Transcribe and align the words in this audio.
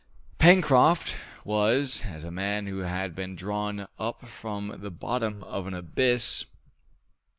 Pencroft 0.39 1.15
was 1.45 2.01
as 2.05 2.23
a 2.23 2.31
man 2.31 2.65
who 2.65 2.79
has 2.79 3.11
been 3.11 3.35
drawn 3.35 3.87
up 3.99 4.25
from 4.27 4.75
the 4.79 4.89
bottom 4.89 5.43
of 5.43 5.67
an 5.67 5.75
abyss. 5.75 6.45